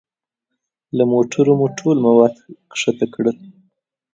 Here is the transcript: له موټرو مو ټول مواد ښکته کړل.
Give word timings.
له 0.97 1.03
موټرو 1.13 1.51
مو 1.59 1.67
ټول 1.77 1.95
مواد 2.05 2.33
ښکته 2.79 3.05
کړل. 3.13 3.37